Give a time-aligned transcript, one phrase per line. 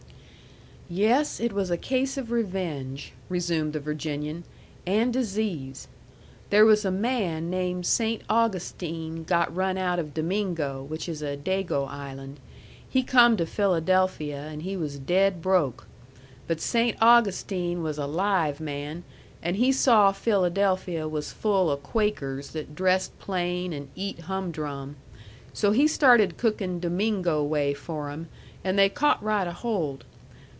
[0.93, 4.43] "Yes, it was a case of revenge," resumed the Virginian,
[4.85, 5.87] "and disease.
[6.49, 11.37] There was a man named Saynt Augustine got run out of Domingo, which is a
[11.37, 12.41] Dago island.
[12.89, 15.87] He come to Philadelphia, an' he was dead broke.
[16.45, 19.05] But Saynt Augustine was a live man,
[19.41, 24.97] an' he saw Philadelphia was full o' Quakers that dressed plain an' eat humdrum.
[25.53, 28.27] So he started cookin' Domingo way for 'em,
[28.61, 30.03] an' they caught right ahold.